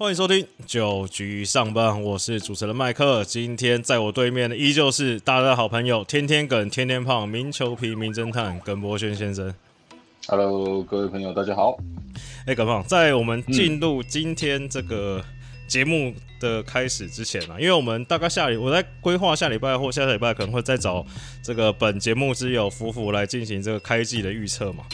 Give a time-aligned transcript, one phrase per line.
[0.00, 3.24] 欢迎收听九局上班，我是主持人麦克。
[3.24, 9.52] 今天在我对面的依旧是大家的好朋友，天天梗、天天胖、名球皮、名侦探耿博轩先生。
[10.28, 11.76] Hello，各位朋友，大家好。
[12.46, 15.20] 哎，耿胖，在我们进入今天这个
[15.66, 21.04] 节目的开始之前啊，因为我们大概下礼我在规划下礼拜或下下礼拜可能会再找
[21.42, 24.84] 这个本节目之友福福来进行这个开季的预测嘛。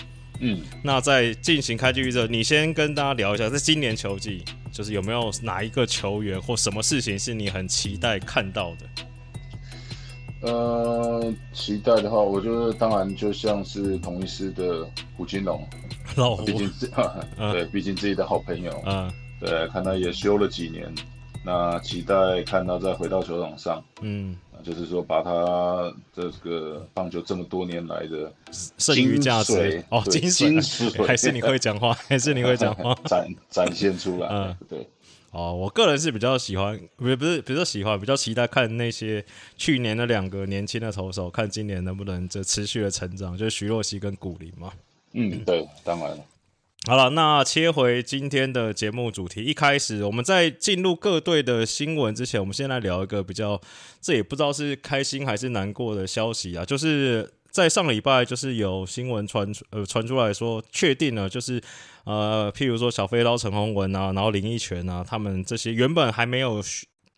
[0.41, 8.87] 嗯，那在进行开季预测，你先跟大家聊一下，在今年球季，就是有没有哪一个球员或什么事情是你很期待看到的？
[10.43, 15.67] 呃，期待的话，我觉得当然就像是同一师的胡金龙，
[16.17, 16.45] 老胡。
[16.45, 16.93] 毕，竟自
[17.53, 19.11] 对，毕竟自己的好朋友，嗯。
[19.41, 20.91] 对，看他也休了几年，
[21.45, 28.33] 那期待看他再回到球场上，嗯，就是说把他这个棒球这么多年来的
[28.79, 32.95] 剩余价值哦，对精精髓，髓还是你会讲话，还是你会讲话？
[33.05, 34.89] 展展现出来，嗯对，
[35.31, 39.25] 哦，我个人是比较喜欢，不是不是比较喜欢，比较期待看那些
[39.57, 44.73] 去年的两个年轻的投手，看今年能不能这持续的成长，就是徐若曦跟古林嘛。
[45.13, 46.19] 嗯，对，当然了，
[46.87, 49.43] 好了，那切回今天的节目主题。
[49.43, 53.59] 一开始我们在进入各队的新闻之前，我们先来聊一个比较，
[54.03, 61.59] 这也不知道是开心还是难过的消息啊，就是在上礼拜就是有新闻传出呃传出来说，确定了就是
[62.05, 66.61] 呃，譬如说小飞刀陈宏文啊，然后林奕泉啊，他们这些原本还没有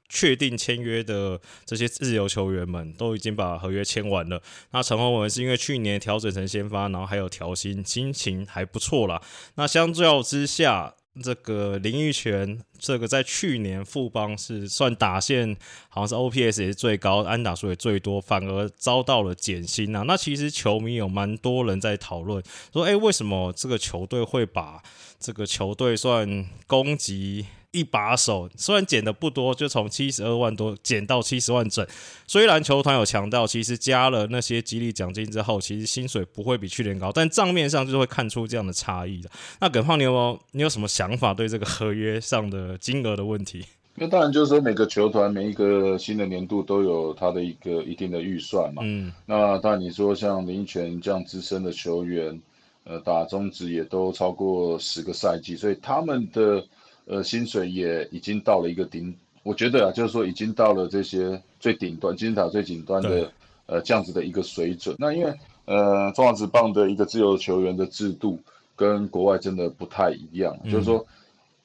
[0.08, 4.40] 确定签约的这些自由球员们都已经把合约签完了。
[4.70, 9.20] 那陈宏文是因为去年调整成先发，然后还有调薪，心情还不错啦。
[9.56, 15.56] 那相较之下，这个林奕泉这个在去年富邦是算打线，
[15.88, 20.02] 好像是 OPS 也是最高，安打数也最多，反而遭到了减薪啊。
[20.02, 24.82] 那其实球迷有蛮多人在讨论说，诶，为什么这个球队会把
[25.18, 27.46] 这个球队算攻击？
[27.76, 31.86] 一把手虽然减的不多，就从七十二万多减到七十万整。
[32.26, 39.30] 虽然球团有强调，其实加了那些激励奖金之后，其实薪水不会比去年高，但账面上就是会看出这样的差异的。
[39.60, 43.64] 那耿胖，你有没有你有什么想法对这个合约上的金额的问题？
[43.98, 48.82] 那当然就是说每个球团每一个新的年度都有它的一个一定的预算嘛。
[48.84, 52.38] 嗯，那当然你说像林奕泉这样资深的球员，
[52.84, 56.62] 呃，打中职也都超过十个赛季，所以他们的
[57.06, 59.12] 呃薪水也已经到了一个顶，
[59.42, 63.32] 我觉得啊，就是说已经到了这些最顶端金字塔最顶端的
[63.66, 64.94] 呃这样子的一个水准。
[64.98, 65.34] 那因为
[65.64, 68.38] 呃中华职棒的一个自由球员的制度
[68.76, 71.06] 跟国外真的不太一样，就是说。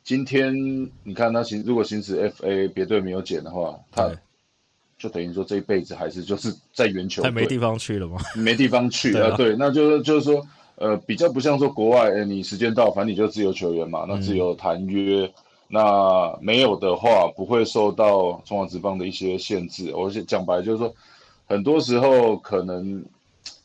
[0.04, 0.52] 今天
[1.04, 4.10] 你看他行，如果行使 FA 别队没有减的话，他
[4.98, 8.18] 就等于说这一辈子还是就是在圆球他没地方去了吗？
[8.36, 9.38] 没地方去 啊。
[9.38, 10.44] 对，那就是就是说，
[10.82, 15.32] 呃，比较不像说国外，哎，你时间到，反正你就自由球员嘛，那自由谈约。
[15.74, 19.94] 那没有的话，不会受到中华职棒的一些限制。
[19.96, 20.94] 我讲白就是说，
[21.48, 23.06] 很多时候可能，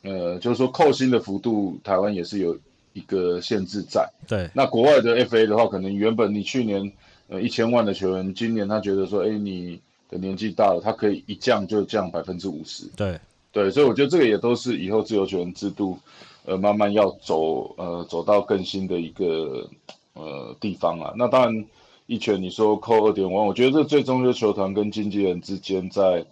[0.02, 2.56] 呃，就是说扣薪的幅度，台湾也是有
[2.92, 4.08] 一个限制在。
[4.28, 6.92] 对，那国外的 FA 的话，可能原本你去年
[7.26, 12.84] 呃一千万的球员，今年他觉得说，哎，你的年纪大了，他可以一降就降百分之五十。
[12.94, 13.18] 对，
[13.50, 15.98] 对，所以我觉得这个也都是以后自由球员制度，
[16.46, 19.68] 呃，慢慢要走呃走到更新的一个
[20.14, 21.12] 呃地方啊。
[21.16, 21.66] 那当然，
[22.06, 26.24] 一拳你说扣二点五万，我觉得这最终就球团跟经纪人之间在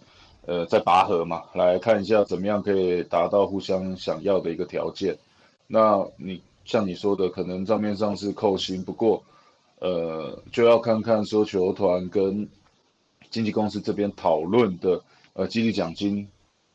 [0.45, 5.17] 呃在拔河嘛，来看一下怎么样可以达到互相想要的一个条件。
[5.67, 9.21] 那你像你说的，可能账面上是扣薪，不过
[9.79, 12.47] 呃就要看看说球团跟
[13.29, 15.01] 经纪公司这边讨论的
[15.33, 16.25] 呃激励奖金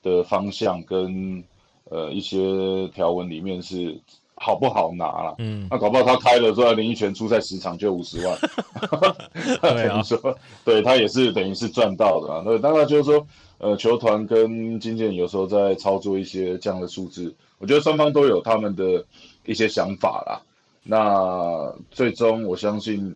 [0.03, 1.43] 的方向跟
[1.91, 4.01] 呃一些条文里面是
[4.35, 5.35] 好不好拿啦。
[5.39, 8.39] 嗯，那搞不好他开了之后林奕泉出赛十场就五十万，
[9.61, 12.43] 等于说对他也是等于是赚到的啊。
[12.47, 13.27] 那，当然就是说
[13.59, 19.05] 呃球团跟经纪人有时候在操作一些这样的数字，我觉得双方都有他们的
[19.45, 20.41] 一些想法啦。
[20.83, 23.15] 那最终我相信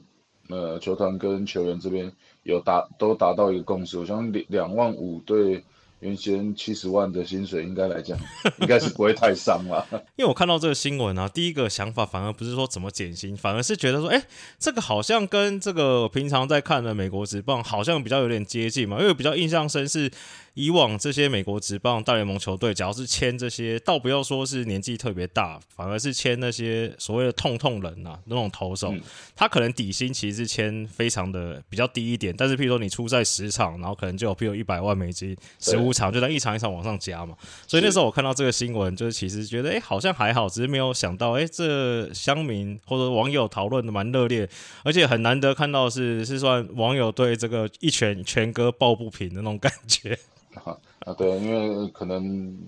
[0.50, 2.12] 呃球团跟球员这边
[2.42, 5.64] 有达都达到一个共识，我相信两两万五对
[6.04, 8.18] 原先七十万的薪水应该来讲，
[8.60, 9.86] 应该是不会太伤了。
[10.16, 14.22] 因为我看到这个新闻啊，第一个想法反而不是说怎么减薪，反而是觉得说，哎，
[14.58, 20.10] 这个好像跟这个平常在看的美国职棒好像比较有点接近嘛，因为比较印象深是
[20.52, 29.00] 以往这些美国职棒大联盟球队，只要是签这些，倒不要说是年纪特别大，反而是签那些所谓的痛痛人啊，那种投手，嗯
[29.34, 37.34] 他可能底薪其实是签非常的比较低一点，但是譬如说你出赛十场，然后可能就有譬如一百万美金，实物场就在一场一场往上加嘛。
[37.66, 44.46] 所以那时候我看到这个新闻，就是其实觉得哎好像还好，只是没有想到哎这乡民或者网友讨论的蛮热烈，
[44.82, 50.18] 而且很难得看到是是算网友对这个一拳拳哥抱不平的那种感觉。
[51.06, 52.58] 啊，对，因为可能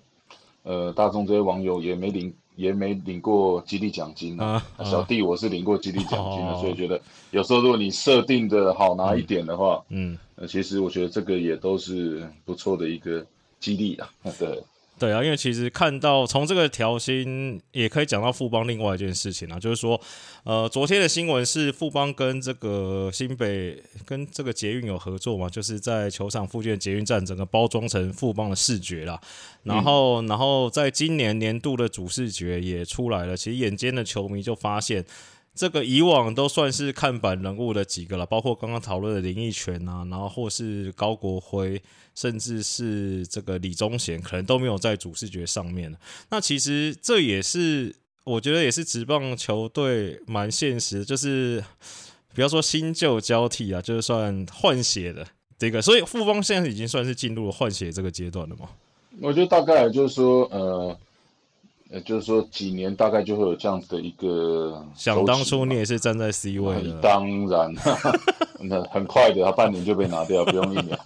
[0.63, 2.33] 呃大众这些网友也没领。
[2.57, 7.01] 也没领过激励奖金啊，小弟我是领过激励奖金的，所以觉得
[7.31, 13.25] 有时候如果你设定的好拿一点的话，嗯，呃，其实我觉得这个也都是不错的一个
[13.61, 14.63] 激励啊，对。
[14.99, 20.01] 对啊，因为其实看到从这个调薪，也可以讲到富邦另外一件事情啊，就是说，
[20.45, 29.21] 呃，昨天的新闻是富邦跟这个新北跟这个捷运有合作嘛，就是在球场附近的捷运站整个包装成富邦的视觉啦。
[29.65, 35.05] 然后，然后在今年年度的主视觉也出来了，其实眼尖的球迷就发现。
[35.57, 41.81] 这个以往都算是看板人物的几个了，包括刚刚讨论的林奕泉啊，然后或是高国辉，
[42.15, 45.97] 甚至是这个李宗贤，可能都没有在主视觉上面
[46.31, 51.65] 那其实这也是我觉得也是职棒球队蛮现实，就是
[52.35, 55.27] 比方说新旧交替啊，就是算换血的
[55.59, 58.69] 这个，所以富邦现在已经算是进入了换血这个阶段了嘛？
[59.23, 60.99] 我觉得大概就是说，呃。
[61.89, 64.85] 呃，就是说几年大概就会有这样子的一个。
[64.97, 67.01] 想当初你也是站在 C 位的。
[67.01, 67.73] 当然，
[68.59, 70.99] 那很快的，他半年就被拿掉，不用一年。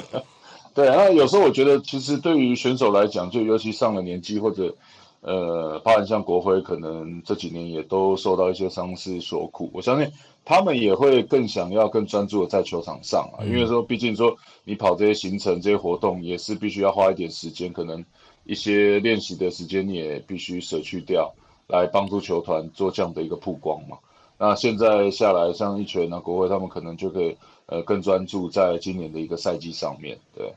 [0.74, 4.74] 对，那有时候我觉得，其实对于选手来讲，就尤其上了年纪或者
[5.22, 9.70] 呃，包含像国辉，可能这几年也都受到一些伤势所苦。
[9.72, 10.10] 我相信
[10.44, 18.04] 他们也会更想要更专注的在球场上啊，因为说毕竟说你跑这些行程、这些活动，也是必须要花一点时间，可能。
[18.44, 21.32] 一些练习的时间你也必须舍去掉，
[21.68, 23.98] 来帮助球团做这样的一个曝光嘛。
[24.38, 27.36] 那现在下来，像一拳啊、国会他们可能就可以
[27.66, 30.18] 呃更专注在今年的一个赛季上面。
[30.34, 30.52] 对，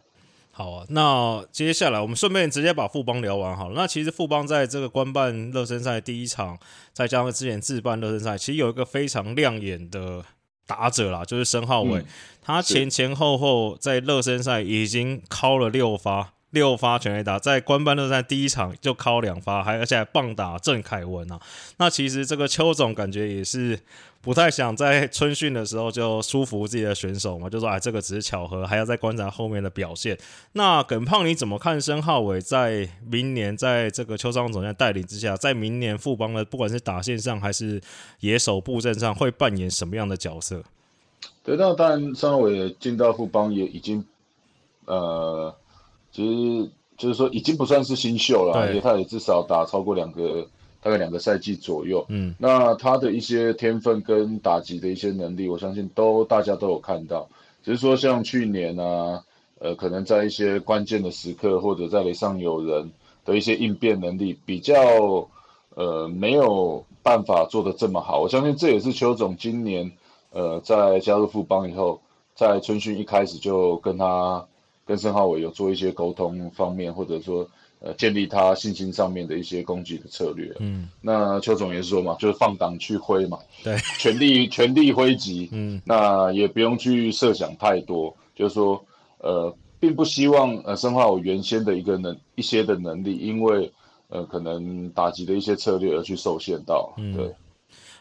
[0.51, 0.85] 好啊。
[0.89, 3.75] 那接下来我们顺便直接把富邦聊完好了。
[3.75, 6.57] 那其实富邦在这个官办热身赛第一场，
[6.93, 10.25] 再加上之前自办热身赛，其实有一个非常亮眼的
[10.65, 12.03] 打者啦，就是申浩伟，
[12.41, 16.31] 他前前后后在热身赛已经敲了六发。
[16.55, 21.37] 六发全垒打，在官班热赛第一场就敲两发，还而且还棒打郑凯文啊。
[21.77, 23.77] 那其实这个邱总感觉也是
[24.21, 30.17] 不太想在春训的时候就舒服自己的选手嘛，就说哎，这个只是巧合，还要再观察后面的表现。
[30.53, 37.81] 那耿胖你怎么看申浩伟在明年在这个邱章总监带领之下，在明年富邦的不管是打线上还是
[38.21, 40.63] 野手布阵上，会扮演什么样的角色？
[41.43, 44.05] 对，那当然申浩伟进到富邦也已经
[44.85, 45.53] 呃。
[46.15, 50.47] 其实就是说，已经不算是新秀了，而且他也至少打超过两个，
[50.81, 52.06] 大概两个赛季左右。
[52.07, 57.27] 嗯，那他的一些天分跟打击的一些能力，我相信都大家都有看到。
[57.65, 59.21] 只是说，像去年啊，
[59.59, 62.89] 呃，可能在一些关键的时刻，或者在垒上有人
[63.25, 65.27] 的一些应变能力，比较
[65.73, 68.21] 呃没有办法做得这么好。
[68.21, 69.91] 我相信这也是邱总今年
[70.31, 72.00] 呃在加入富邦以后，
[72.35, 74.45] 在春训一开始就跟他。
[74.85, 77.47] 跟申浩伟有做一些沟通方面，或者说
[77.79, 80.55] 呃建立他信心上面的一些攻击的策略。
[80.59, 85.49] 嗯，那邱总也是说嘛，就是放胆去挥嘛，对， 全力 全力挥击。
[85.51, 88.85] 嗯，那也不用去设想太多，就是说
[89.17, 93.71] 呃，并不希望呃申浩伟原先的一个能一些的能力，因为
[94.09, 96.93] 呃可能打击的一些策略而去受限到。
[96.97, 97.33] 嗯，对，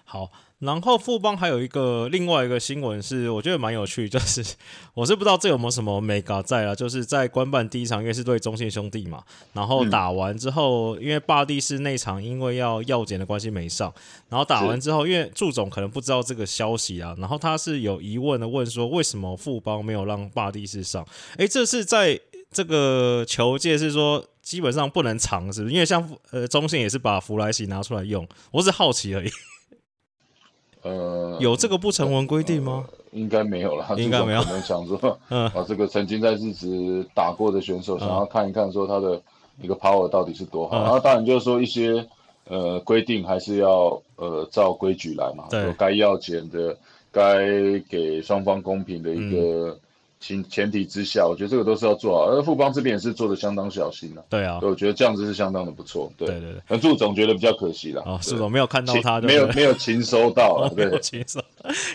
[0.05, 0.31] 好。
[0.65, 4.43] 然后富邦还有一个另外一个新闻是，我觉得蛮有趣，就是
[4.95, 13.93] 我是不知道这有没有什么 mega 在啊，就是在官办第一场，因为是对中信兄弟嘛，然后打完之后，因为霸地是那场因为要药检的关系没上，
[14.29, 21.07] 然后打完之后，因为祝总可能不知道这个消息啊，然后他是有疑问的问说，为什么富邦没有让霸地是上？
[21.37, 22.19] 诶，这是在
[22.51, 25.75] 这个球界是说基本上不能藏，是不是？
[25.75, 29.31] 因为像呃中信也是把弗莱西拿出来用，我是好奇而已。
[30.85, 32.87] 呃，有这个不成文规定吗？
[33.13, 34.43] 应该没有了，应该没有。
[34.43, 39.21] 可能想说， 嗯，把这个曾经在日职打过的选手，想要看一看，说他的
[39.61, 40.83] 一个 power 到底是多好。
[40.83, 42.07] 然后当然就是说一些
[42.49, 46.77] 呃规定还是要呃照规矩来嘛，对，该要减的，
[47.11, 49.79] 该给双方公平的一个。
[50.27, 54.25] 前前提之下，我觉得这个都是要做好，而富邦这边也是做的相当小心的。
[54.31, 56.11] 对啊，我觉得这样子是相当的不错。
[56.17, 58.01] 对对对，那祝总觉得比较可惜了。
[58.07, 61.39] 哦，是总没有看到他，没有 没有勤收到，没有勤收，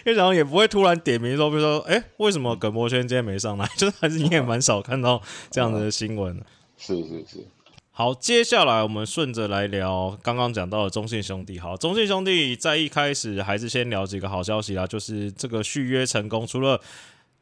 [0.05, 3.67] 因为然后也不会突然点名说，比如说，哎，为什么耿博轩今天没上来？
[3.75, 5.19] 就是还是你也蛮少看到
[5.49, 6.39] 这样的新闻。
[6.77, 7.47] 是是是。
[7.91, 11.57] 好，接下来我们顺着来聊刚刚讲到的中信兄弟。
[11.57, 16.79] 好，中信兄弟在一开始还是先聊几个好消息啦，就是这个续约成功，除了。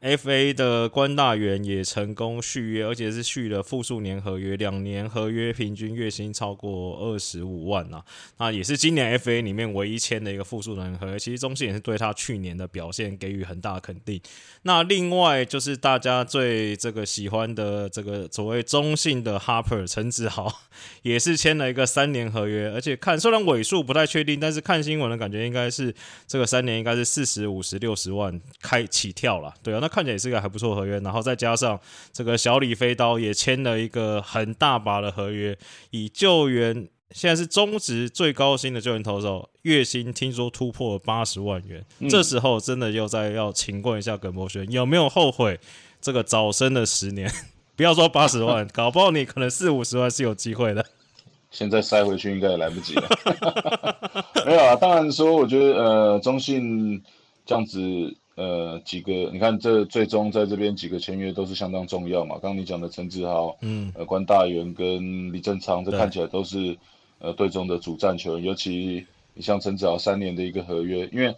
[0.00, 8.00] FA 的关大元也成功续约，而且是续了复数年合约，两年合约平均月薪超过二十五万呐。
[8.36, 11.18] 那也是今年 FA 里面唯一签的一个复数年合约。
[11.18, 14.20] 其实中信也是对他去年的表现给予很大肯定。
[14.62, 20.60] 那另外就是大家最这个喜欢的这个所谓中信的 Harper 陈子豪，
[21.02, 25.92] 也是签了一个三年合约，而且看虽然尾数不太确定，但是看新闻的感觉应该是
[26.28, 29.52] 这个三年应该是四十五十六十万开起跳了。
[29.60, 29.87] 对啊，那。
[29.88, 31.80] 看起来也是个还不错合约，然后再加上
[32.12, 35.56] 这个小李飞刀也签了一个很大把的合约，
[35.90, 41.84] 以救援现在是中职最高薪的救援投手，月薪听说突破八十万元。
[42.10, 45.58] 这时候真的又在要请问一下耿博轩，有没有后悔
[46.00, 47.30] 这个早生的十年？
[47.74, 50.84] 不要说八十万， 搞不好你可能四五十万是有机会的。
[51.50, 53.08] 现在塞回去应该也来不及了。
[54.44, 57.02] 没有啊，当然说，我觉得呃，中信
[57.46, 57.78] 这样子。
[58.38, 62.38] 呃，几个你看，这最终在这边几个签约都是相当重要嘛。
[62.40, 66.78] 刚刚你讲的陈志豪，嗯，呃，关大元跟李正昌，这看起来都是
[67.18, 68.46] 呃队中的主战球员。
[68.46, 69.04] 尤其
[69.34, 71.34] 你像陈志豪三年的一个合约，因为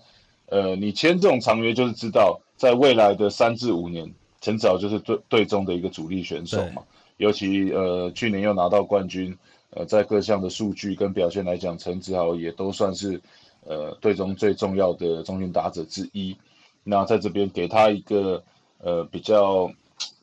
[0.50, 6.82] 呃你签这种长约，就是知道在未来的三至五年，陈志豪就是队队中的一个主力选手嘛。
[7.16, 9.34] 尤其呃去年又拿到冠军，
[9.70, 13.18] 呃，在各项的数据跟表现来讲，陈志豪也都算是
[13.64, 16.36] 呃队中最重要的中心打者之一。
[16.84, 18.42] 那在这边给他一个
[18.78, 19.70] 呃比较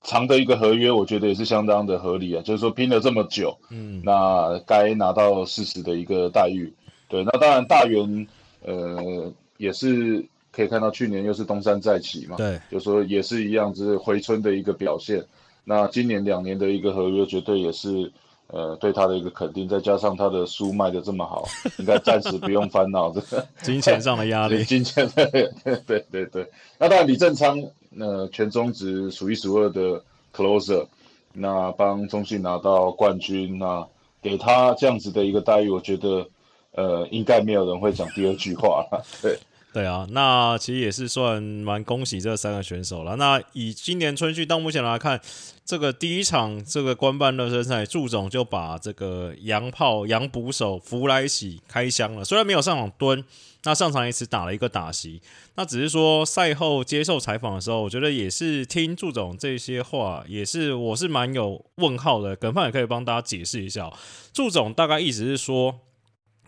[0.04, 2.42] 长的一个合约，我觉得也是相当的合理啊。
[2.42, 6.74] 就是说拼了这么久，嗯，那该拿到事实的一个待遇。
[7.08, 8.28] 对，那当然大元
[8.64, 15.24] 呃也是可以看到去年又是东山再起嘛，对，就说也是一样，就是回春的一个表现。
[15.64, 18.12] 那今年两年的一个合约，绝对也是。
[18.48, 21.46] 呃，对他的一个肯定，再加上他的书卖的这么好，
[21.78, 24.64] 应该暂时不用烦恼这个 金钱上的压力。
[24.66, 25.52] 金钱，对
[25.86, 26.50] 对对对。
[26.78, 27.62] 那当然，李正昌，
[28.00, 30.02] 呃，全中职数一数二的
[30.34, 30.86] closer，
[31.34, 33.86] 那帮中信拿到冠军，那
[34.22, 36.26] 给他这样子的一个待遇，我觉得，
[36.72, 39.04] 呃，应该没有人会讲第二句话了。
[39.22, 39.38] 对。
[39.78, 43.16] 对啊，那其实也是算蛮恭喜这三个选手了。
[43.18, 45.22] 那以今年春训到目前来看，
[45.64, 52.26] 这个第一场这个官办热身赛，祝总就把这个洋炮洋捕手弗莱喜开箱了。
[52.26, 53.24] 虽然没有上场蹲，
[53.66, 55.22] 那上场也只打了一个打席。
[55.54, 62.36] 那只是说赛后接受采访的时候，我觉得也是听祝总这些话，也是我是蛮有问号的。
[62.36, 63.94] 耿范也可以帮大家解释一下，
[64.34, 65.82] 祝总大概意思是说。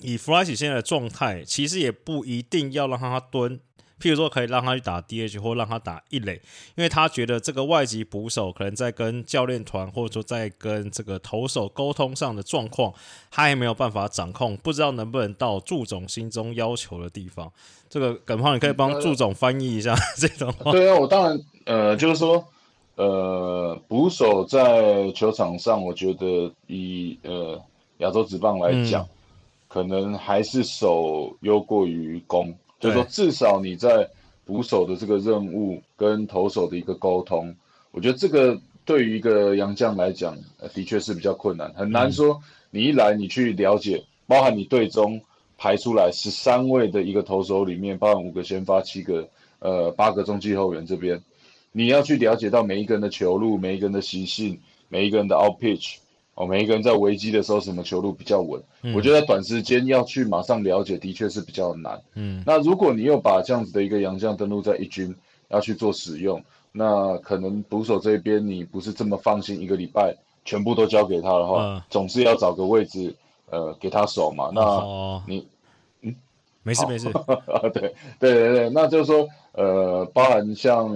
[0.01, 3.59] 以弗莱奇现在的状态，其实也不一定要让他蹲，
[3.99, 6.35] 譬如说可以让他去打 DH 或让他打一垒，
[6.75, 12.93] 因为他觉得这个外籍捕手可能在跟教练团或者说在跟这个投手沟通上的状况，
[13.29, 17.51] 他还没有办法掌控，不知道能不能到祝总心中要求的地方。
[17.89, 20.71] 这个耿胖，你可以帮祝总翻译一下 这种话。
[20.71, 22.47] 对啊，我当然呃，就是说
[22.95, 27.61] 呃，捕手在球场上，我觉得以呃
[27.97, 29.05] 亚洲职棒来讲。
[29.69, 34.09] 可能还是守优过于攻，就是说至少你在
[34.43, 37.55] 捕手的这个任务跟投手的一个沟通，
[37.91, 40.35] 我觉得这个对于一个洋将来讲，
[40.73, 45.21] 的确是比较困难，很难说你一来你去了解，包含你队中
[45.55, 51.21] 排出来十三位的一个投手里面，包含五个先发，七个呃八个中继后援这边，
[51.71, 55.97] 你要去了解到每一个人的球路，每一个人的习性，每一个人的 out pitch。
[56.39, 58.63] 哦，每一个人在危机的时候，什么球路比较稳？
[58.95, 62.01] 我觉得短时间要去马上了解，的确是比较难。
[62.15, 65.13] 嗯，那如果你又把这样子的一个洋将登陆在一军，
[65.49, 66.41] 要去做使用，
[66.71, 70.15] 那可能捕手这边你不是这么放心，一个礼拜
[70.45, 73.13] 全部都交给他的话，总是要找个位置，
[73.49, 74.49] 呃，给他守嘛。
[74.53, 75.45] 那你，
[76.03, 76.15] 嗯，
[76.63, 77.11] 没事没事。
[77.73, 80.87] 对对对对，那就是说，呃，包含像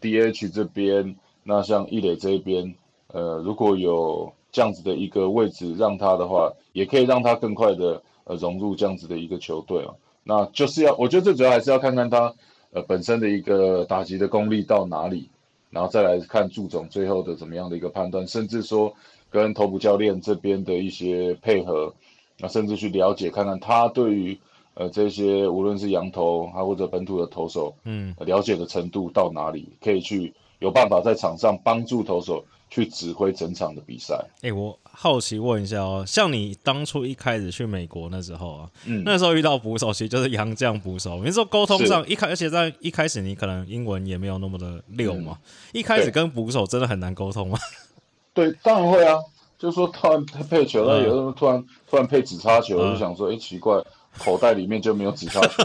[0.00, 2.74] DH 这边，那像易磊这边，
[3.12, 4.32] 呃，如果有。
[4.52, 9.94] 这样子的一个位置让他的话，也可以让他更快的呃融入这样子的一个球队啊。
[10.22, 12.34] 那就是要，我觉得最主要还是要看看他
[12.72, 15.30] 呃本身的一个打击的功力到哪里，
[15.70, 18.92] 然后再来看祝总最后的怎么样的一个判断，甚至说
[19.30, 21.94] 跟头部教练这边的一些配合，
[22.38, 24.38] 那甚至去了解看看他对于
[24.80, 32.42] 呃这些无论是羊头还或者本土的投手，嗯，了解的程度到哪里，可以去有办法在场上帮助投手。
[32.72, 34.24] 去指挥整场的比赛。
[34.42, 41.20] 哎，我好奇问一下哦，像你当初一开始去美国那时候啊，嗯，那时候遇到捕手，其实就是洋将捕手。
[41.24, 45.36] 你说沟通上一开，而且在一开始你可能英文也没有那么的溜嘛，
[45.72, 47.58] 一开始跟捕手真的很难沟通吗？
[48.32, 49.18] 对，当然会啊。
[49.58, 53.74] 就是说突然配球，那有时候突然突然配紫插球，我就想说，哎，奇怪，
[54.18, 55.64] 口袋里面就没有直杀球，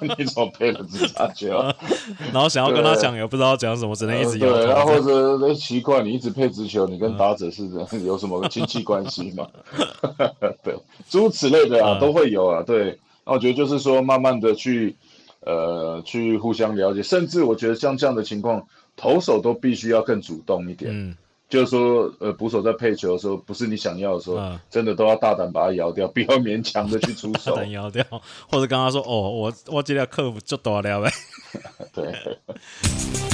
[0.18, 1.48] 你怎么配了直杀球？
[2.32, 4.70] 然后想要跟他讲也不知道讲什么，只能一直摇对，头。
[4.72, 5.00] 然后或
[5.48, 7.68] 者奇怪，你一直配直球，你跟打者是
[8.04, 9.46] 有什么亲戚关系吗？
[10.62, 10.76] 对，
[11.08, 12.62] 诸如此类的啊，嗯都会有啊。
[12.62, 14.94] 对，那我觉得就是说，慢慢的去
[15.40, 20.90] 呃去互相了解，甚至我觉得像这样的情况，投手都必须要更主动一点。
[20.94, 21.16] 嗯，
[21.52, 27.50] 就是说，呃，捕手在配球的时候，不是你想要的时候，嗯真的都要大胆把它摇掉， 不要勉强的去出手。
[27.54, 28.02] 大胆摇掉，
[28.50, 31.12] 或者跟他说：“哦，我我这条客服就多了呗。
[31.92, 32.10] 对，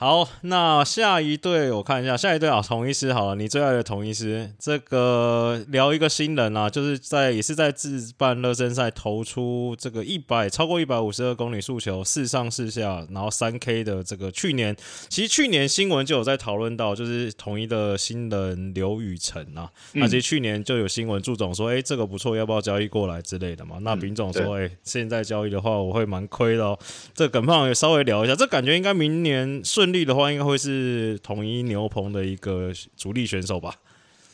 [0.00, 14.74] 好，那下一队我看一下，下一队啊，同一师好了，你最爱的同一师，这个聊一个新人啊，就是在也是在自办热身赛投出这个一百超过一百五十二公里速球，四上四下，然后三 K 的这个去年，
[15.10, 23.76] 其实去年新闻就有在讨论到，就是同一的新人刘宇辰啊，那其实去年就有新闻，祝总说，哎、这个不错，要不要交易过来之类的嘛？
[23.82, 26.78] 那丙总说，哎、现在交易的话，我会蛮亏的哦。
[27.14, 33.74] 这耿胖也稍微聊一下，这感觉应该明年顺利的话，应该会是统一牛棚的一个主力选手吧？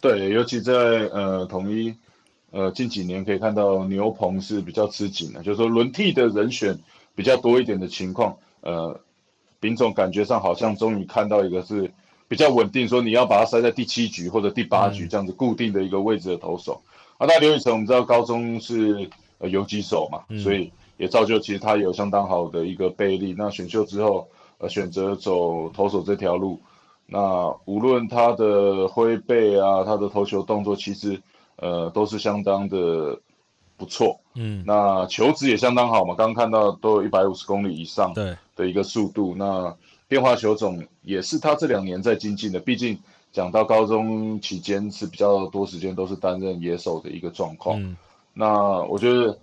[0.01, 1.95] 对，尤其在呃统一
[2.51, 6.79] 呃近几年可以看到牛棚是比较吃紧的，就是说轮替的人选
[7.15, 9.01] 比较多一点的情况，呃，
[9.59, 11.91] 丙总感觉上好像终于看到一个是
[12.29, 16.83] 比较稳定，说你要把它塞在第七局或者第八局这样子固定的一个位置的投手。
[17.19, 19.09] 啊，那刘宇成我们知道高中是
[19.39, 23.35] 呃游击手嘛，所以也造就其实他有相当好的一个背力。
[23.37, 26.61] 那选秀之后，呃，选择走投手这条路，
[27.07, 31.21] 那无论他的挥背啊，他的投球动作，其实
[31.57, 33.19] 呃都是相当的
[33.77, 34.19] 不错。
[34.35, 39.35] 嗯，那球质也相当好嘛，刚刚看到都有一百五十公里以上对，的一个速度。
[39.37, 39.77] 那
[40.09, 42.99] 变化球种也是他这两年在精进的，毕竟
[43.33, 47.83] 讲到高中期间是比较多时间都是担任野手的一个状况。
[47.83, 47.97] 嗯，
[48.33, 49.37] 那我觉得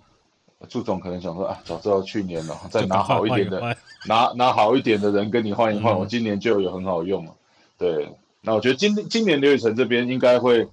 [0.68, 3.76] 祝总可能想说啊，早知道去年了，再拿好一点的
[4.08, 7.32] 拿拿好一点的人跟你换一换，嗯我今年就有很好用了。
[7.78, 10.68] 对，那我觉得今今年刘雨辰这边应该会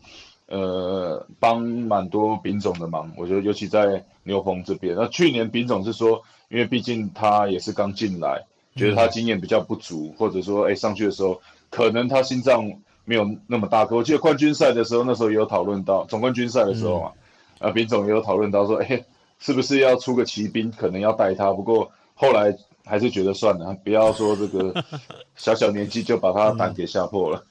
[0.47, 4.95] 呃帮蛮多丙总的忙，我觉得尤其在牛棚这边。
[4.95, 12.71] 那去年丙总是说，因为毕竟他也是刚进来，觉得他经验比较不足，或者说哎上去的时候可能他心脏
[13.06, 13.95] 没有那么大颗。
[13.95, 17.12] 我记得冠军赛的时候，那时候也有讨论到总冠军赛的时候嘛，
[17.60, 19.03] 啊丙总也有讨论到说，哎
[19.39, 21.51] 是不是要出个骑兵，可能要带他。
[21.51, 22.55] 不过后来
[22.86, 24.73] 还是觉得算了，不要说这个
[25.36, 27.43] 小小年纪就把他胆给吓破了。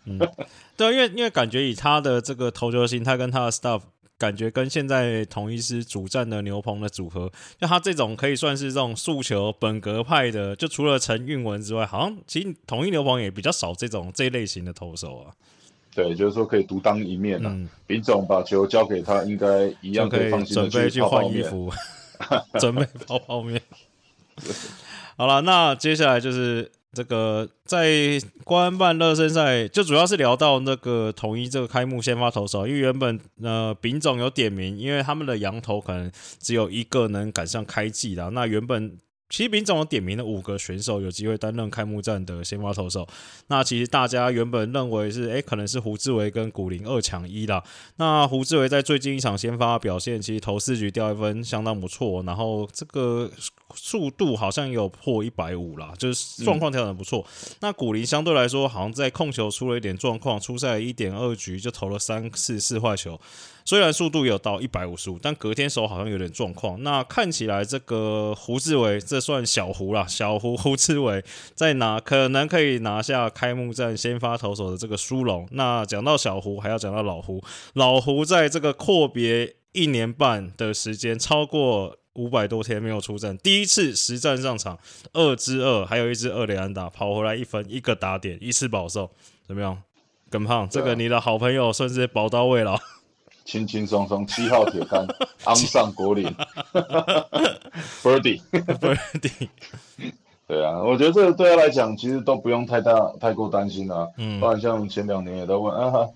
[0.77, 3.83] 对，因为因为感觉以他的这个投球心态跟他的 stuff。
[4.21, 15.33] 感觉跟现在同一师主战的牛棚的组合，就他这种可以算是这种诉求本格派的，就除了陈韵文之外，好像其实统一牛棚也比较少这种这一类型的投手啊。
[15.95, 17.49] 对，就是说可以独当一面了。
[17.49, 21.31] 嗯丙总把球交给他，应该一样可以放心的准备去泡泡面。
[21.31, 21.73] 换衣服，
[22.61, 23.63] 准备泡泡面。
[25.17, 38.97] 好了，那接下来就是这个在官办热身赛，就主要是聊到那个统一这个开幕先发投手，因为原本呃丙总有点名，因为他们的羊头可能只有一个能赶上开季的，那原本。
[39.33, 43.07] 其实丙总点名的五个选手有机会担任开幕战的先发投手，
[43.47, 47.63] 那其实大家原本认为是，诶，可能是胡志伟跟古林二抢一啦。
[47.99, 52.25] 那胡志伟在最近一场先发表现，其实投四局掉一分，相当不错。
[52.25, 53.31] 然后这个
[53.75, 57.25] 速度好像有破一百五啦，就是状况调整不错。
[57.61, 63.21] 那古林相对来说，好像在控球出了一点状况，出赛一点二局就投了三次四坏球。
[63.65, 66.83] 虽然速度有到一百五十五，但隔天手好像有点状况。
[66.83, 71.23] 那看起来这个胡志伟，这算小胡啦，小胡胡志伟
[71.55, 75.47] 在拿可能可以拿下开幕战先发投手的这个殊荣。
[75.53, 84.79] 那讲到小胡，还要讲到老胡，老胡在这个阔别一年半的时间，超过五百多天没有出战，第一次实战上场，
[85.13, 89.09] 二之二，还有一支二连安打，跑回来一分，一个打点，一次保送，
[89.47, 89.83] 怎么样？
[90.31, 92.79] 耿胖，这个你的好朋友算是宝刀未老。
[93.45, 95.05] 轻轻松松七号铁杆
[95.45, 96.25] 昂上国林，
[98.01, 99.49] Birdy，Birdy，
[100.47, 104.07] 对啊，我觉得这个对他来讲其实都不用太大太过担心啊。
[104.19, 106.07] 嗯不然像前两年也都问啊，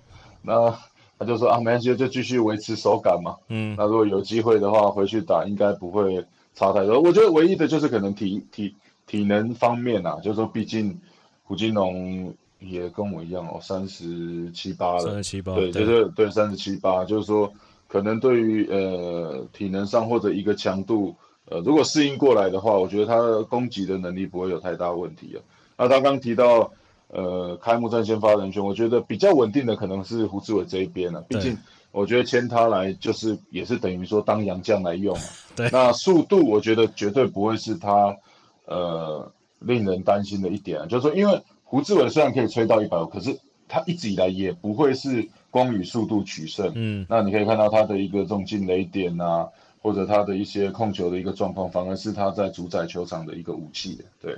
[0.42, 0.78] 那
[1.24, 3.37] 他就说啊，没关系，就继续维持手感嘛。
[3.48, 7.00] 嗯那如果有机会的话，回去打应该不会差太多。
[7.00, 8.74] 我觉得唯一的就是可能体体
[9.06, 11.00] 体能方面啊，就是说毕竟
[11.42, 17.52] 胡金龙也跟我一样哦，三十七八了，三十七八，对，就是对三十七八，就是说
[17.88, 21.14] 可能对于呃体能上或者一个强度，
[21.50, 25.38] 呃如果适应过来的话，我觉得他攻击的能力不会有太大问题啊。
[25.76, 26.72] 那他刚提到
[27.08, 31.20] 呃开幕战先发人选，我觉得比较稳定的可能是胡志伟这一边了。
[31.22, 31.56] 毕竟
[31.92, 35.16] 我觉得签他来就是也是等于说当洋将来用。
[35.54, 38.16] 对，那速度我觉得绝对不会是他
[38.66, 43.38] 呃令人担心的一点，就是说因为胡志伟虽然可以吹到一百五，可是
[43.68, 46.72] 他一直以来也不会是光与速度取胜。
[46.74, 49.48] 嗯，那你可以看到他的一个这种进雷点啊。
[49.84, 54.02] 或者他的一些控球的一个状况，反而是他在主宰球场的一个武器。
[54.18, 54.34] 对，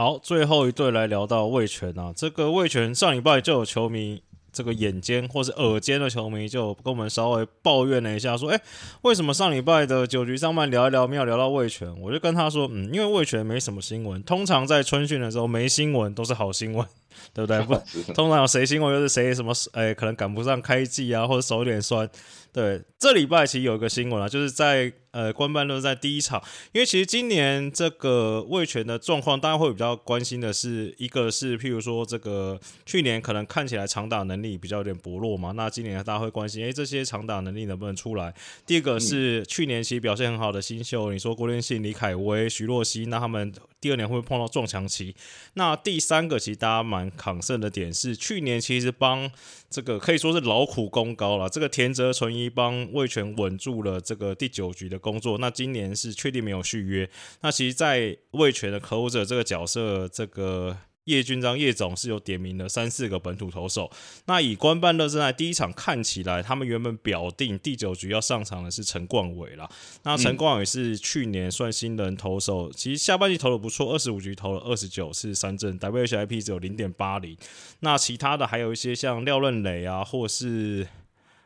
[0.00, 8.58] 好，最后一队来聊到魏权啊，这个魏权上礼拜就有球迷这个眼尖或是耳尖的球迷就跟我们稍微抱怨了一下，说，哎，
[9.02, 11.94] 为什么上礼拜的九局上半聊一聊没有聊到魏权？
[12.00, 16.86] 我就跟他说，嗯，因为魏权没什么新闻，通常在春训的时候没新闻都是好新闻。
[17.34, 17.60] 对不对？
[17.64, 17.74] 不，
[18.14, 19.52] 通常有谁新闻又是谁什么？
[19.72, 22.08] 哎，可能赶不上开季啊，或者手有点酸。
[22.52, 26.40] 对，这礼拜其实有一个新闻啊，就是在呃，官办都在第一场，
[26.72, 38.32] 因为其实今年这个卫权的状况，大家会比较关心的是，一个是譬如说这个去年可能看起来长打能力比较有点薄弱嘛，那今年大家会关心，哎，这些长打能力能不能出来？
[38.66, 45.14] 第二个是去年其实表现很好的新秀，你说郭连信、李凯威、徐若曦，那他们第二年会不会碰到撞墙期？
[45.54, 49.28] 那第三个其实大家蛮抗胜的点是，去年其实帮
[49.70, 51.48] 这个可以说是劳苦功高了。
[51.48, 55.38] 这个田泽纯一帮魏权稳住了这个第九局的工作。
[55.38, 57.08] 那今年是确定没有续约。
[57.40, 60.76] 那其实，在魏权的 Close 这个角色，这个。
[61.04, 63.90] 叶军章叶总是有点名了三四个本土投手。
[64.26, 69.68] 那以官办热身赛第一场看起来，他们原本表定第九局要上场的是陈冠伟啦。
[70.04, 77.36] 那陈冠伟是去年算新人投手，其实下半季投的不错，二十五局投了二十九次三振，WHIP 只有零点八零。
[77.80, 80.86] 那其他的还有一些像廖润磊啊，或是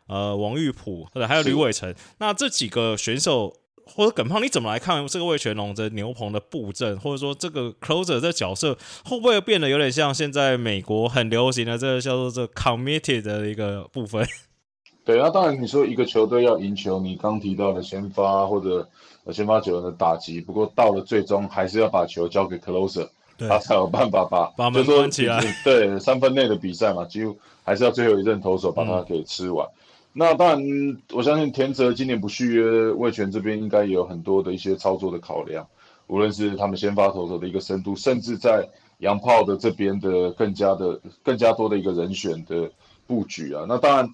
[0.09, 1.95] 呃王玉普，或者还有吕伟成。
[2.19, 3.57] 那这几个选手。
[3.87, 14.27] 或者耿胖，你怎么来看这个魏全龙的牛棚的布阵，或者说这个 closer 这角色会不会变得有点像现在美国很流行的这个叫做这 committed 的一个部分？
[15.05, 18.89] 对那，当然你说一个球队要赢球，你刚提到的先发或者
[19.31, 23.07] 先发球员的打击，不过到了最终还是要把球交给 closer，
[23.39, 25.39] 他才有办法把把门关起来。
[25.63, 29.69] 对，三分内的比赛嘛，几乎还是要最后一任投手把它给吃完。
[30.17, 35.67] 那当然，我相信田泽今年不续约，魏权这边应该也有很多的一些操作的考量，
[36.07, 42.71] 无论是他们先发投手的一个深度，甚至在洋炮的这边的更加的更加多的一个人选的
[43.09, 43.65] 布局啊。
[43.69, 44.13] 那当然，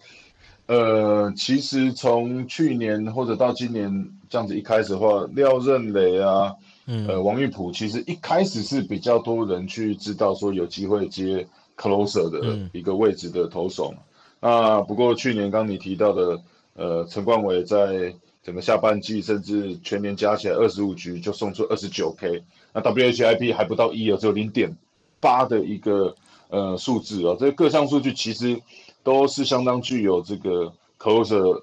[0.69, 6.55] 呃，其实从去年或者到今年这样子一开始的话，廖任磊啊，
[7.09, 13.93] 呃，王玉普，其实一开始是比较多人去知道说有机会接 closer 的一个位置的投手。
[14.41, 16.41] 啊，不过去年刚你提到的，
[16.75, 24.75] 呃，陈冠伟在整个下半季甚至全年加起来二十五局就送出二十九 K，那 WHIP 还不到一哦，只有零点
[25.21, 26.15] 八的一个
[26.49, 28.59] 呃数字哦，这各项数据其实
[29.03, 31.63] 都是相当具有这个 closer，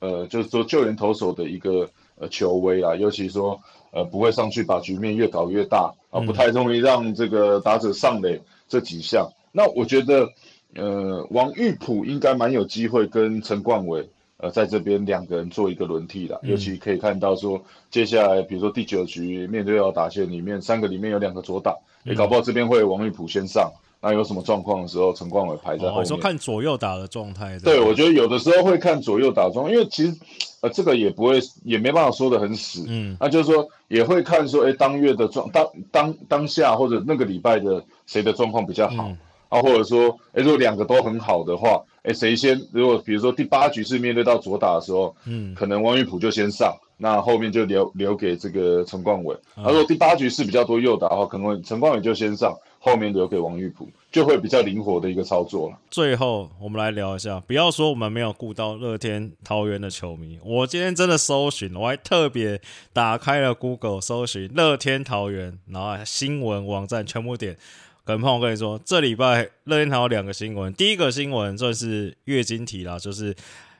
[0.00, 3.58] 呃，就是说救援投手的一个呃球威啊，尤其说
[3.92, 10.28] 呃不会上去把局面越搞越大啊，不太容易让这个打者上垒这几项，那我觉得。
[10.74, 26.06] 呃，王玉普应该蛮有机会跟陈冠伟，呃，在这边两个人做一个轮替的，尤其可以看到说，接下来比如说第九局面对要打线里面三个里面有两个左打，你搞不好这边会王玉普先上，那有什么状况的时候，陈冠伟排在后面。
[26.06, 27.58] 说看左右打的状态。
[27.58, 30.16] 对，我觉得有的时候会看左右打状，因为其实
[30.60, 39.10] 呃这个也不会也没办法说的很死，嗯，那就是说也会看说，哎，当月的状当当当下或者那个礼拜的谁的状况比较好。
[39.50, 42.58] 啊，或者说，哎，如果两个都很好的话，哎，谁先？
[42.72, 49.34] 如果比如说第八局是面对到左打的时候，嗯，可能王玉普就先上，那后面就留留给这个陈冠伟。
[49.56, 55.76] 啊，如果第八局是比较多右打的话，可能陈冠伟就先上，后面留给王玉普，就会比较灵活的一个操作了。
[55.90, 62.60] 最后，我们来聊一下，不要说我们没有顾到乐天桃园的球迷，我今天真的搜寻，我还特别
[62.92, 67.58] 打开了 Google 搜寻乐天桃园，然后新闻网站全部点。
[68.04, 70.72] 耿胖，我跟你说，这礼拜乐天台有两个新闻。
[70.74, 73.34] 第一个新闻算是月经题啦，就是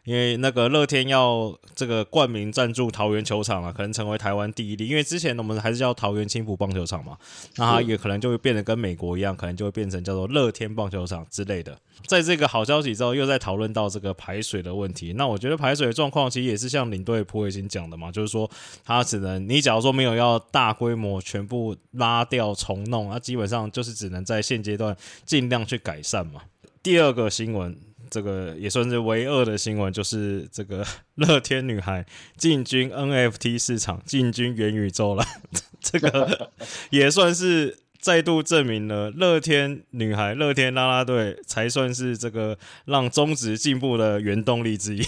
[0.04, 4.86] 因为那个乐天要这个冠名赞助桃园球场啊，可能成为台湾第一例。
[4.88, 7.16] 因为之前我们还是叫桃园青浦棒球场嘛，
[7.56, 11.76] 那它也可能就会变得跟美国一样，可能就会变成叫做乐天棒球场之类的。
[12.06, 15.12] 在这个好消息之后，又在讨论到这个排水的问题。
[15.12, 18.50] 那我觉得排水的状况其实也是像领队普伟新讲的嘛，就是说
[18.84, 26.40] 他只能你假如说没有要大规模全部拉掉重弄，那基本上就是只能在现阶段尽量去改善嘛。
[26.82, 27.78] 第二个新闻，
[28.10, 32.04] 这个也算是唯二的新闻，就是这个 乐天女孩
[32.36, 35.24] 进军 NFT 市场，进军元宇宙了。
[35.80, 36.50] 这个
[36.90, 37.78] 也算是。
[38.00, 45.02] 再度证明了乐天女孩、乐天啦啦队才算是这个让中职进步的原动力之一。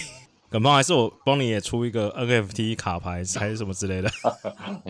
[0.47, 4.11] 耿胖，还是我帮你也出一个 NFT 卡牌，还是什么之类的？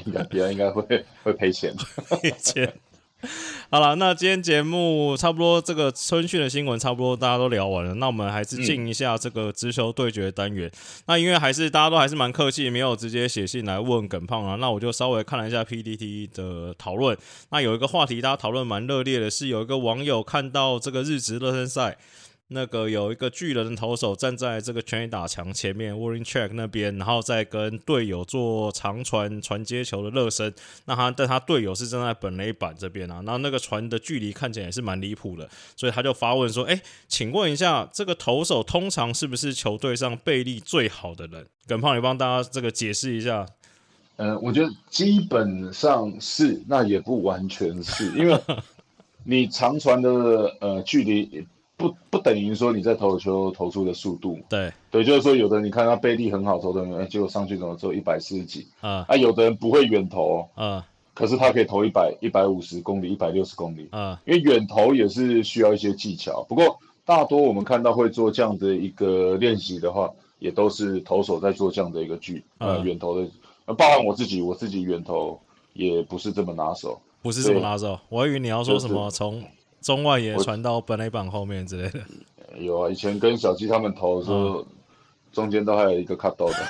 [0.05, 1.73] 应该别人应该会会赔钱。
[2.21, 2.73] 赔钱。
[3.71, 7.93] 好了，那今天节目差不多，这个春训的新闻差不多大家都聊完了。
[7.95, 10.69] 那我们还是进一下这个直球对决单元。
[11.07, 14.55] 那因为还是大家都还是蛮客气，没有直接写信来问耿胖啊。
[14.55, 17.17] 那我就稍微看了一下 PDT 的讨论。
[17.49, 21.97] 那有一个话题大家讨论蛮热烈的，是有一个网友看到这个日职热身赛。
[22.49, 30.53] 那个有一个巨人的投手站在这个全垒打墙前面，Warning Check 那边，然后再跟队友做长传传接球的热身。
[30.85, 43.47] 那他但他队友是站在本垒板这边啊，然后那个传的距离看起来也是蛮离谱的，所以他就发问说：“哎，请问一下，这个投手通常是不是球队上背力最好的人？”耿胖，你帮大家这个解释一下。
[44.17, 48.39] 呃，我觉得基本上是，那也不完全是因为
[49.23, 51.47] 你长传的呃距离。
[51.83, 59.03] 不不等于说你在投球投出的速度，对对，就是说有的你看他背力很好投的人，结果上去怎么只有一百四十几啊？
[59.09, 66.41] 啊，有的人不会远投啊，可是他可以投一百一百五十公里、一百六十公里啊，因为远投也是需要一些技巧。
[66.47, 73.27] 不过大多我们看到会做这样的一个练习的话，也都是投手在做这样的一个距呃远投的，
[73.73, 75.37] 包含我自己，我自己远投
[75.73, 77.99] 也不是这么拿手，不是这么拿手。
[78.07, 79.43] 我还以为你要说什么从。
[79.83, 81.99] 中外野传到本垒板后面之类的，
[82.57, 84.65] 有啊，以前跟小鸡他们投的时候，
[85.33, 86.55] 中间都还有一个卡刀的。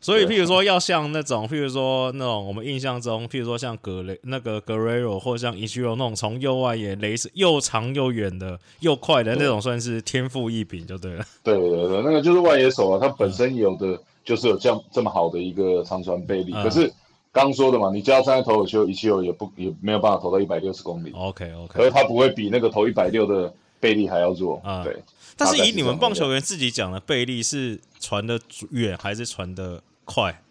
[0.00, 11.24] 所以，譬如说，要像那种，譬如说那种我们印象中，譬如说像格雷那个格雷罗，或者像伊西罗那种从右外野雷是又长又远的又快的那种，算是天赋异禀就对了。
[11.42, 16.92] 对对对，那个就是外野手啊，他本身有的就是有这样这么好的一个长传背力，可是。
[17.38, 21.12] 刚说的嘛，你加三投手球，一七六也不也没有办法投到一百六十公里。
[21.12, 24.60] OK OK，而他不会比那个投一百六的贝利还要弱。
[24.64, 24.96] 啊，对。
[25.36, 30.42] 但是以你们棒球员自己讲的贝利是传的远还是传的快，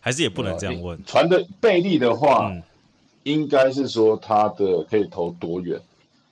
[0.00, 1.00] 还是也不能这样问。
[1.04, 2.52] 传的贝利的话，
[3.22, 5.80] 应该是说他的可以投多远？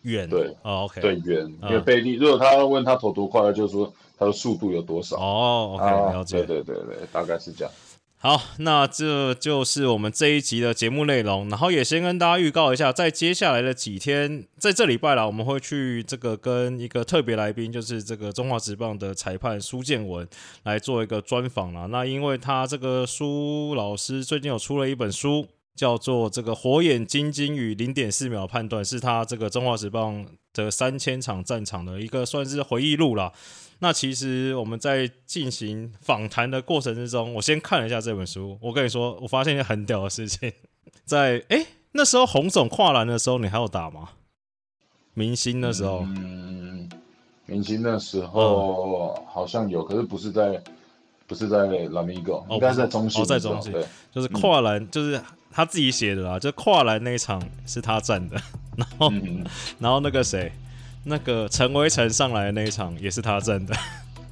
[0.03, 0.29] 远。
[0.29, 1.01] 对，OK。
[1.01, 5.16] 对远，因为贝利，如果他问他投多快，就是说他的速度有多少。
[5.16, 5.85] 哦，OK，
[6.16, 6.38] 了解。
[6.38, 7.73] 对对对对，大概是这样。
[8.22, 11.48] 好，那这就是我们这一集的节目内容。
[11.48, 20.28] 然后也先跟大家预告一下，在接下来的几天，在这礼拜啦，我们会去这个跟一个特别来宾，就是这个中华职棒的裁判苏建文
[20.64, 21.87] 来做一个专访啦。
[21.87, 33.33] 那因为他这个苏老师最近有出了一本书，叫做《这个火眼金睛与零点四秒判断》，是他这个中华职棒的三千场战场的一个算是回忆录啦。
[33.83, 38.59] 那其实我们在进行访谈的过程之中，我先看了一下这本书。
[38.61, 40.53] 我跟你说，我发现一件很屌的事情，
[41.05, 44.11] 在哎那时候红总跨栏的时候，你还有打吗？
[45.14, 46.88] 明星那时候，嗯，
[47.47, 50.62] 明星那时候好像有，可是不是在
[51.27, 58.37] 不是在拉米狗，应该在中心，在中心，对，就是跨栏，就是他自己写的啦，就跨栏那一场是他站的，
[58.77, 59.11] 然后
[59.79, 60.53] 然后那个谁。
[61.05, 63.75] 那个陈威成上来的那一场也是他站的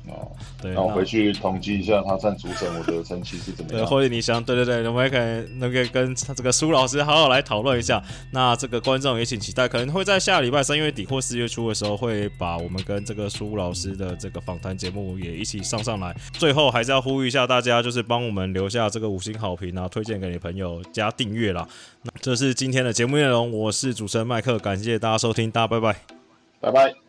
[0.09, 0.27] 哦，
[0.63, 3.81] 对，那我回去统计一下他站主审，我的成绩是怎么样？
[3.81, 8.03] 对，或者你想，对对对，我们也可以那个跟这个苏老师好好来讨论一下。
[8.33, 16.17] 那这个观众也请期待，可能会在下礼拜三月底或四月初的时候，会把我们跟这个苏老师的这个访谈节目也一起上上来。
[16.33, 21.69] 最后还是要呼吁一下大家，就是帮我们留下这个五星好评啊，推荐给你朋友加订阅啦。
[22.03, 26.18] 那这是今天的节目内容，我是主持人麦克，感谢大家收听，大家拜拜。
[26.61, 27.08] 拜拜。